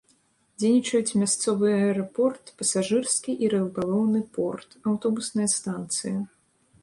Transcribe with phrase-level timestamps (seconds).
[0.61, 6.17] Дзейнічаюць мясцовы аэрапорт, пасажырскі і рыбалоўны порт, аўтобусная станцыя.